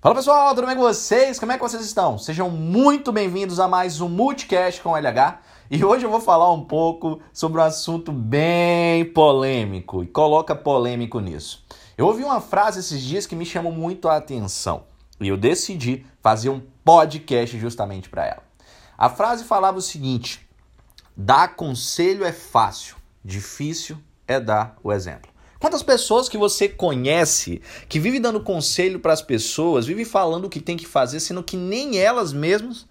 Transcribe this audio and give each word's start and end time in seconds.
Fala 0.00 0.14
pessoal, 0.14 0.54
tudo 0.54 0.68
bem 0.68 0.76
com 0.76 0.82
vocês? 0.82 1.40
Como 1.40 1.50
é 1.50 1.56
que 1.56 1.60
vocês 1.60 1.84
estão? 1.84 2.16
Sejam 2.18 2.48
muito 2.48 3.10
bem-vindos 3.10 3.58
a 3.58 3.66
mais 3.66 4.00
um 4.00 4.08
Multicast 4.08 4.80
com 4.80 4.96
LH 4.96 5.40
e 5.68 5.84
hoje 5.84 6.06
eu 6.06 6.10
vou 6.10 6.20
falar 6.20 6.52
um 6.52 6.64
pouco 6.64 7.20
sobre 7.32 7.60
um 7.60 7.64
assunto 7.64 8.12
bem 8.12 9.04
polêmico 9.06 10.04
e 10.04 10.06
coloca 10.06 10.54
polêmico 10.54 11.18
nisso. 11.18 11.66
Eu 11.96 12.06
ouvi 12.06 12.22
uma 12.22 12.40
frase 12.40 12.78
esses 12.78 13.02
dias 13.02 13.26
que 13.26 13.34
me 13.34 13.44
chamou 13.44 13.72
muito 13.72 14.08
a 14.08 14.16
atenção 14.16 14.84
e 15.20 15.26
eu 15.26 15.36
decidi 15.36 16.06
fazer 16.22 16.50
um 16.50 16.62
podcast 16.84 17.58
justamente 17.58 18.08
para 18.08 18.24
ela. 18.24 18.42
A 18.96 19.08
frase 19.08 19.42
falava 19.42 19.78
o 19.78 19.82
seguinte: 19.82 20.48
dar 21.16 21.56
conselho 21.56 22.24
é 22.24 22.30
fácil, 22.30 22.94
difícil 23.24 23.98
é 24.28 24.38
dar 24.38 24.76
o 24.80 24.92
exemplo. 24.92 25.28
Quantas 25.58 25.82
pessoas 25.82 26.28
que 26.28 26.38
você 26.38 26.68
conhece 26.68 27.60
que 27.88 27.98
vive 27.98 28.20
dando 28.20 28.40
conselho 28.40 29.00
para 29.00 29.12
as 29.12 29.22
pessoas, 29.22 29.86
vive 29.86 30.04
falando 30.04 30.44
o 30.44 30.50
que 30.50 30.60
tem 30.60 30.76
que 30.76 30.86
fazer, 30.86 31.18
sendo 31.18 31.42
que 31.42 31.56
nem 31.56 31.98
elas 31.98 32.32
mesmas 32.32 32.86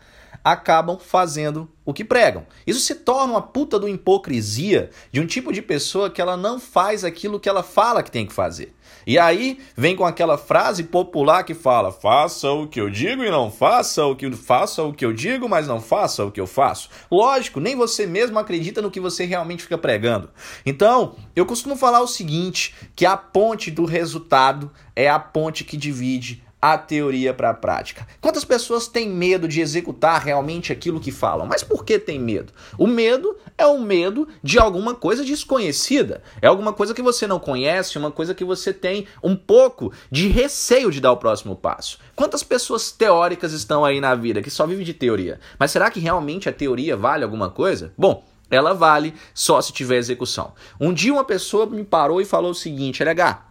acabam 0.51 0.97
fazendo 0.97 1.69
o 1.85 1.93
que 1.93 2.05
pregam. 2.05 2.45
Isso 2.65 2.79
se 2.79 2.95
torna 2.95 3.33
uma 3.33 3.41
puta 3.41 3.77
do 3.77 3.88
hipocrisia 3.88 4.89
de 5.11 5.19
um 5.19 5.25
tipo 5.25 5.51
de 5.51 5.61
pessoa 5.61 6.09
que 6.09 6.21
ela 6.21 6.38
não 6.38 6.57
faz 6.57 7.03
aquilo 7.03 7.39
que 7.39 7.49
ela 7.49 7.63
fala 7.63 8.01
que 8.01 8.11
tem 8.11 8.25
que 8.25 8.33
fazer. 8.33 8.73
E 9.05 9.19
aí 9.19 9.59
vem 9.75 9.93
com 9.93 10.05
aquela 10.05 10.38
frase 10.38 10.85
popular 10.85 11.43
que 11.43 11.53
fala: 11.53 11.91
faça 11.91 12.49
o 12.49 12.65
que 12.65 12.79
eu 12.79 12.89
digo 12.89 13.25
e 13.25 13.29
não 13.29 13.52
faça 13.52 14.05
o 14.05 14.15
que 14.15 14.31
faça 14.31 14.83
o 14.83 14.93
que 14.93 15.05
eu 15.05 15.11
digo, 15.11 15.49
mas 15.49 15.67
não 15.67 15.81
faça 15.81 16.23
o 16.23 16.31
que 16.31 16.39
eu 16.39 16.47
faço. 16.47 16.89
Lógico, 17.11 17.59
nem 17.59 17.75
você 17.75 18.07
mesmo 18.07 18.39
acredita 18.39 18.81
no 18.81 18.91
que 18.91 19.02
você 19.02 19.25
realmente 19.25 19.63
fica 19.63 19.77
pregando. 19.77 20.29
Então, 20.66 21.16
eu 21.35 21.45
costumo 21.45 21.75
falar 21.75 21.99
o 22.02 22.07
seguinte, 22.07 22.73
que 22.95 23.05
a 23.05 23.17
ponte 23.17 23.69
do 23.69 23.83
resultado 23.83 24.71
é 24.95 25.09
a 25.09 25.19
ponte 25.19 25.66
que 25.66 25.75
divide 25.75 26.46
a 26.61 26.77
teoria 26.77 27.34
para 27.34 27.52
a 27.52 27.53
prática. 27.53 28.07
Quantas 28.20 28.43
pessoas 28.43 28.88
têm 28.88 29.07
medo 29.07 29.47
de 29.47 29.61
executar 29.61 30.21
realmente 30.21 30.72
aquilo 30.72 31.00
que 31.00 31.11
falam? 31.11 31.45
Mas 31.45 31.63
por 31.63 31.86
que 31.86 32.00
tem 32.00 32.19
medo? 32.19 32.52
O 32.77 32.88
medo 32.88 33.38
é 33.58 33.66
o 33.66 33.80
medo 33.80 34.27
de 34.41 34.58
alguma 34.58 34.95
coisa 34.95 35.23
desconhecida. 35.23 36.22
É 36.41 36.47
alguma 36.47 36.73
coisa 36.73 36.94
que 36.94 37.02
você 37.02 37.28
não 37.28 37.39
conhece, 37.39 37.97
uma 37.97 38.11
coisa 38.11 38.33
que 38.33 38.44
você 38.44 38.73
tem 38.73 39.08
um 39.23 39.35
pouco 39.35 39.94
de 40.11 40.28
receio 40.28 40.91
de 40.91 41.00
dar 41.00 41.11
o 41.11 41.17
próximo 41.17 41.55
passo. 41.55 42.00
Quantas 42.16 42.44
pessoas 42.44 42.91
teóricas 42.91 43.53
estão 43.53 43.85
aí 43.85 44.02
na 44.02 44.16
vida 44.16 44.41
que 44.41 44.50
só 44.50 44.66
vivem 44.66 44.85
de 44.85 44.94
teoria? 44.94 45.39
Mas 45.59 45.72
será 45.72 45.91
que 45.91 46.00
realmente 46.00 46.50
a 46.50 46.53
teoria 46.53 46.97
vale 46.97 47.23
alguma 47.23 47.50
coisa? 47.50 47.94
Bom, 47.95 48.23
ela 48.50 48.73
vale 48.73 49.13
só 49.33 49.61
se 49.61 49.73
tiver 49.73 49.97
execução. 49.97 50.53
Um 50.80 50.94
dia 50.94 51.13
uma 51.13 51.25
pessoa 51.25 51.66
me 51.66 51.83
parou 51.83 52.22
e 52.22 52.25
falou 52.25 52.52
o 52.52 52.55
seguinte: 52.55 53.03
LH, 53.03 53.47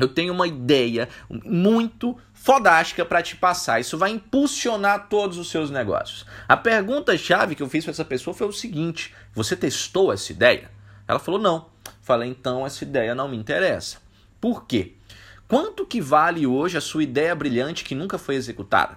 eu 0.00 0.08
tenho 0.08 0.32
uma 0.32 0.46
ideia 0.46 1.08
muito 1.28 2.16
fodástica 2.32 3.04
para 3.04 3.22
te 3.22 3.36
passar. 3.36 3.80
Isso 3.80 3.98
vai 3.98 4.10
impulsionar 4.10 5.08
todos 5.08 5.38
os 5.38 5.50
seus 5.50 5.70
negócios. 5.70 6.26
A 6.48 6.56
pergunta 6.56 7.16
chave 7.16 7.54
que 7.54 7.62
eu 7.62 7.68
fiz 7.68 7.84
para 7.84 7.92
essa 7.92 8.04
pessoa 8.04 8.34
foi 8.34 8.46
o 8.46 8.52
seguinte: 8.52 9.14
você 9.34 9.54
testou 9.54 10.12
essa 10.12 10.32
ideia? 10.32 10.70
Ela 11.06 11.18
falou 11.18 11.40
não. 11.40 11.66
Falei 12.00 12.30
então 12.30 12.66
essa 12.66 12.84
ideia 12.84 13.14
não 13.14 13.28
me 13.28 13.36
interessa. 13.36 13.98
Por 14.40 14.64
quê? 14.64 14.94
Quanto 15.46 15.84
que 15.84 16.00
vale 16.00 16.46
hoje 16.46 16.76
a 16.76 16.80
sua 16.80 17.02
ideia 17.02 17.34
brilhante 17.34 17.84
que 17.84 17.94
nunca 17.94 18.16
foi 18.16 18.36
executada? 18.36 18.96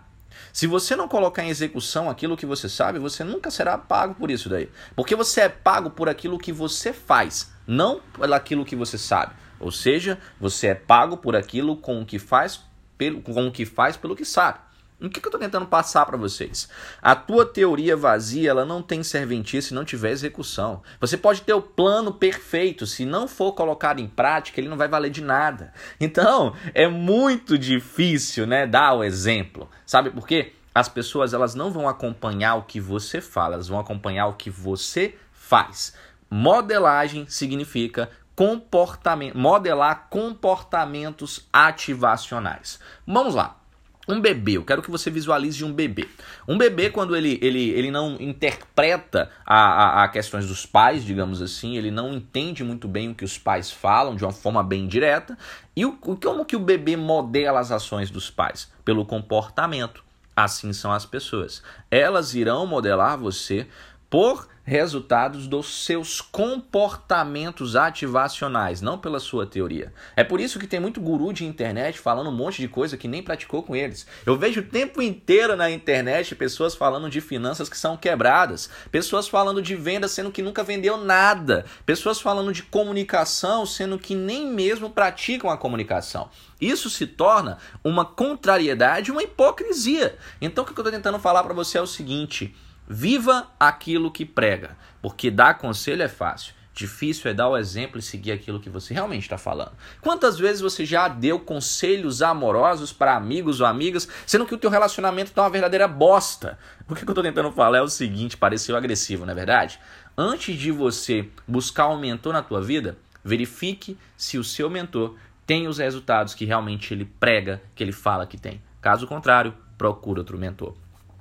Se 0.51 0.67
você 0.67 0.95
não 0.95 1.07
colocar 1.07 1.43
em 1.43 1.49
execução 1.49 2.09
aquilo 2.09 2.37
que 2.37 2.45
você 2.45 2.69
sabe, 2.69 2.99
você 2.99 3.23
nunca 3.23 3.49
será 3.49 3.77
pago 3.77 4.13
por 4.13 4.29
isso 4.29 4.49
daí. 4.49 4.69
Porque 4.95 5.15
você 5.15 5.41
é 5.41 5.49
pago 5.49 5.89
por 5.89 6.07
aquilo 6.07 6.37
que 6.37 6.51
você 6.51 6.93
faz, 6.93 7.51
não 7.65 7.99
por 8.13 8.31
aquilo 8.31 8.63
que 8.63 8.75
você 8.75 8.97
sabe. 8.97 9.33
Ou 9.63 9.71
seja, 9.71 10.19
você 10.39 10.67
é 10.67 10.75
pago 10.75 11.15
por 11.15 11.35
aquilo 11.35 11.77
com 11.77 12.01
o 12.01 12.05
que 12.05 12.19
faz 12.19 12.61
pelo, 12.97 13.21
com 13.21 13.47
o 13.47 13.51
que 13.51 13.65
faz 13.65 13.95
pelo 13.95 14.15
que 14.15 14.25
sabe. 14.25 14.59
O 15.01 15.09
que, 15.09 15.19
que 15.19 15.25
eu 15.25 15.29
estou 15.29 15.39
tentando 15.39 15.65
passar 15.65 16.05
para 16.05 16.17
vocês? 16.17 16.69
A 17.01 17.15
tua 17.15 17.45
teoria 17.45 17.95
vazia 17.95 18.49
ela 18.49 18.65
não 18.65 18.81
tem 18.81 19.03
serventia 19.03 19.61
se 19.61 19.73
não 19.73 19.83
tiver 19.83 20.11
execução. 20.11 20.81
Você 20.99 21.17
pode 21.17 21.41
ter 21.41 21.53
o 21.53 21.61
plano 21.61 22.13
perfeito, 22.13 22.85
se 22.85 23.05
não 23.05 23.27
for 23.27 23.53
colocado 23.53 23.99
em 23.99 24.07
prática, 24.07 24.61
ele 24.61 24.69
não 24.69 24.77
vai 24.77 24.87
valer 24.87 25.11
de 25.11 25.21
nada. 25.21 25.73
Então, 25.99 26.55
é 26.73 26.87
muito 26.87 27.57
difícil 27.57 28.45
né, 28.45 28.65
dar 28.65 28.93
o 28.93 29.03
exemplo. 29.03 29.69
Sabe 29.85 30.09
por 30.09 30.27
quê? 30.27 30.53
As 30.73 30.87
pessoas 30.87 31.33
elas 31.33 31.53
não 31.53 31.71
vão 31.71 31.87
acompanhar 31.87 32.55
o 32.55 32.63
que 32.63 32.79
você 32.79 33.19
fala, 33.19 33.55
elas 33.55 33.67
vão 33.67 33.79
acompanhar 33.79 34.27
o 34.27 34.33
que 34.33 34.49
você 34.49 35.15
faz. 35.31 35.93
Modelagem 36.29 37.27
significa 37.27 38.09
comportamento, 38.35 39.37
modelar 39.37 40.07
comportamentos 40.09 41.47
ativacionais. 41.51 42.79
Vamos 43.05 43.35
lá. 43.35 43.57
Um 44.05 44.19
bebê, 44.19 44.57
eu 44.57 44.65
quero 44.65 44.81
que 44.81 44.91
você 44.91 45.09
visualize 45.09 45.63
um 45.63 45.71
bebê. 45.71 46.09
Um 46.45 46.57
bebê, 46.57 46.89
quando 46.89 47.15
ele, 47.15 47.39
ele, 47.41 47.69
ele 47.69 47.89
não 47.89 48.17
interpreta 48.19 49.29
a, 49.45 49.55
a, 49.55 50.03
a, 50.03 50.07
questões 50.09 50.45
dos 50.45 50.65
pais, 50.65 51.05
digamos 51.05 51.41
assim, 51.41 51.77
ele 51.77 51.89
não 51.89 52.13
entende 52.13 52.65
muito 52.65 52.85
bem 52.85 53.11
o 53.11 53.15
que 53.15 53.23
os 53.23 53.37
pais 53.37 53.71
falam 53.71 54.13
de 54.13 54.25
uma 54.25 54.33
forma 54.33 54.61
bem 54.61 54.87
direta. 54.87 55.37
E 55.73 55.85
o, 55.85 55.93
como 55.93 56.43
que 56.43 56.55
o 56.55 56.59
bebê 56.59 56.97
modela 56.97 57.61
as 57.61 57.71
ações 57.71 58.11
dos 58.11 58.29
pais? 58.29 58.69
Pelo 58.83 59.05
comportamento. 59.05 60.03
Assim 60.35 60.73
são 60.73 60.91
as 60.91 61.05
pessoas. 61.05 61.63
Elas 61.89 62.33
irão 62.33 62.65
modelar 62.65 63.17
você 63.17 63.67
por 64.13 64.47
resultados 64.63 65.47
dos 65.47 65.85
seus 65.85 66.21
comportamentos 66.21 67.75
ativacionais, 67.75 68.79
não 68.79 68.95
pela 68.95 69.19
sua 69.19 69.47
teoria. 69.47 69.91
É 70.15 70.23
por 70.23 70.39
isso 70.39 70.59
que 70.59 70.67
tem 70.67 70.79
muito 70.79 71.01
guru 71.01 71.33
de 71.33 71.43
internet 71.45 71.97
falando 71.97 72.29
um 72.29 72.35
monte 72.35 72.61
de 72.61 72.67
coisa 72.67 72.95
que 72.95 73.07
nem 73.07 73.23
praticou 73.23 73.63
com 73.63 73.75
eles. 73.75 74.05
Eu 74.23 74.37
vejo 74.37 74.61
o 74.61 74.65
tempo 74.65 75.01
inteiro 75.01 75.55
na 75.55 75.71
internet 75.71 76.35
pessoas 76.35 76.75
falando 76.75 77.09
de 77.09 77.19
finanças 77.21 77.67
que 77.67 77.75
são 77.75 77.97
quebradas, 77.97 78.69
pessoas 78.91 79.27
falando 79.27 79.63
de 79.63 79.75
venda 79.75 80.07
sendo 80.07 80.31
que 80.31 80.43
nunca 80.43 80.63
vendeu 80.63 80.95
nada, 80.95 81.65
pessoas 81.83 82.21
falando 82.21 82.53
de 82.53 82.61
comunicação 82.61 83.65
sendo 83.65 83.97
que 83.97 84.13
nem 84.13 84.45
mesmo 84.45 84.91
praticam 84.91 85.49
a 85.49 85.57
comunicação. 85.57 86.29
Isso 86.61 86.87
se 86.87 87.07
torna 87.07 87.57
uma 87.83 88.05
contrariedade, 88.05 89.11
uma 89.11 89.23
hipocrisia. 89.23 90.15
Então 90.39 90.63
o 90.63 90.67
que 90.67 90.71
eu 90.71 90.83
estou 90.83 90.91
tentando 90.91 91.17
falar 91.17 91.43
para 91.43 91.55
você 91.55 91.79
é 91.79 91.81
o 91.81 91.87
seguinte: 91.87 92.55
Viva 92.87 93.47
aquilo 93.59 94.11
que 94.11 94.25
prega, 94.25 94.77
porque 95.01 95.31
dar 95.31 95.57
conselho 95.57 96.03
é 96.03 96.09
fácil. 96.09 96.53
Difícil 96.73 97.29
é 97.29 97.33
dar 97.35 97.49
o 97.49 97.57
exemplo 97.57 97.99
e 97.99 98.01
seguir 98.01 98.31
aquilo 98.31 98.59
que 98.59 98.69
você 98.69 98.95
realmente 98.95 99.23
está 99.23 99.37
falando. 99.37 99.73
Quantas 100.01 100.39
vezes 100.39 100.59
você 100.59 100.83
já 100.83 101.07
deu 101.07 101.39
conselhos 101.39 102.23
amorosos 102.23 102.91
para 102.91 103.15
amigos 103.15 103.61
ou 103.61 103.67
amigas, 103.67 104.07
sendo 104.25 104.45
que 104.45 104.55
o 104.55 104.57
teu 104.57 104.71
relacionamento 104.71 105.29
está 105.29 105.43
uma 105.43 105.51
verdadeira 105.51 105.87
bosta? 105.87 106.57
O 106.89 106.95
que 106.95 107.03
eu 107.03 107.09
estou 107.09 107.23
tentando 107.23 107.51
falar 107.51 107.77
é 107.77 107.81
o 107.81 107.87
seguinte, 107.87 108.35
pareceu 108.35 108.75
agressivo, 108.75 109.23
não 109.23 109.33
é 109.33 109.35
verdade? 109.35 109.79
Antes 110.17 110.57
de 110.57 110.71
você 110.71 111.29
buscar 111.47 111.89
um 111.89 111.99
mentor 111.99 112.33
na 112.33 112.41
tua 112.41 112.59
vida, 112.59 112.97
verifique 113.23 113.95
se 114.17 114.39
o 114.39 114.43
seu 114.43 114.67
mentor 114.67 115.15
tem 115.45 115.67
os 115.67 115.77
resultados 115.77 116.33
que 116.33 116.43
realmente 116.43 116.91
ele 116.91 117.05
prega, 117.05 117.61
que 117.75 117.83
ele 117.83 117.91
fala 117.91 118.25
que 118.25 118.37
tem. 118.37 118.59
Caso 118.81 119.05
contrário, 119.05 119.53
procure 119.77 120.19
outro 120.19 120.39
mentor. 120.39 120.73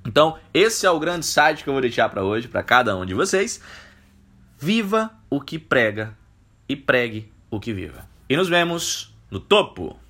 Então, 0.05 0.37
esse 0.53 0.85
é 0.85 0.91
o 0.91 0.99
grande 0.99 1.25
site 1.25 1.63
que 1.63 1.69
eu 1.69 1.73
vou 1.73 1.81
deixar 1.81 2.09
para 2.09 2.23
hoje, 2.23 2.47
para 2.47 2.61
cada 2.61 2.95
um 2.95 3.05
de 3.05 3.13
vocês. 3.13 3.61
Viva 4.57 5.11
o 5.29 5.39
que 5.39 5.57
prega 5.57 6.15
e 6.67 6.75
pregue 6.75 7.31
o 7.49 7.59
que 7.59 7.73
viva. 7.73 8.07
E 8.29 8.35
nos 8.35 8.49
vemos 8.49 9.15
no 9.29 9.39
topo! 9.39 10.02